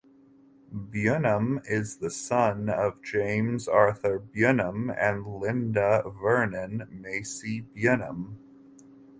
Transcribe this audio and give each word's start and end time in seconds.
Bynum 0.73 1.61
is 1.65 1.97
the 1.97 2.09
son 2.09 2.69
of 2.69 3.03
James 3.03 3.67
Arthur 3.67 4.17
Bynum 4.17 4.89
and 4.89 5.23
Lynda 5.25 6.01
Vernon 6.19 6.87
(Massey) 6.89 7.59
Bynum. 7.61 8.39